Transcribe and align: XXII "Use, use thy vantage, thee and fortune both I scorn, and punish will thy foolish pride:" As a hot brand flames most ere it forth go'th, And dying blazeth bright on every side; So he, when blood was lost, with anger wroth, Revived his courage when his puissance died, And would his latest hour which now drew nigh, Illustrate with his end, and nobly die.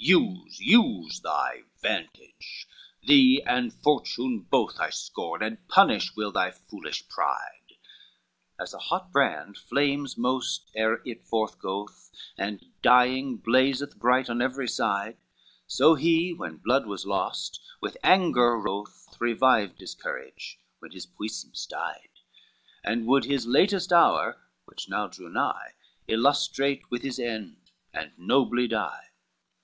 XXII 0.00 0.06
"Use, 0.12 0.60
use 0.60 1.20
thy 1.22 1.62
vantage, 1.82 2.68
thee 3.02 3.42
and 3.44 3.72
fortune 3.74 4.38
both 4.48 4.78
I 4.78 4.88
scorn, 4.88 5.42
and 5.42 5.66
punish 5.66 6.14
will 6.14 6.30
thy 6.30 6.52
foolish 6.52 7.08
pride:" 7.08 7.72
As 8.56 8.72
a 8.72 8.78
hot 8.78 9.10
brand 9.10 9.58
flames 9.58 10.16
most 10.16 10.70
ere 10.76 11.02
it 11.04 11.24
forth 11.24 11.58
go'th, 11.58 12.12
And 12.38 12.66
dying 12.82 13.38
blazeth 13.38 13.96
bright 13.98 14.30
on 14.30 14.40
every 14.40 14.68
side; 14.68 15.16
So 15.66 15.96
he, 15.96 16.32
when 16.32 16.58
blood 16.58 16.86
was 16.86 17.04
lost, 17.04 17.60
with 17.80 17.96
anger 18.04 18.56
wroth, 18.60 19.16
Revived 19.18 19.80
his 19.80 19.96
courage 19.96 20.60
when 20.78 20.92
his 20.92 21.04
puissance 21.06 21.66
died, 21.66 22.10
And 22.84 23.08
would 23.08 23.24
his 23.24 23.44
latest 23.44 23.92
hour 23.92 24.40
which 24.66 24.88
now 24.88 25.08
drew 25.08 25.30
nigh, 25.30 25.72
Illustrate 26.06 26.88
with 26.92 27.02
his 27.02 27.18
end, 27.18 27.72
and 27.92 28.12
nobly 28.16 28.68
die. 28.68 29.08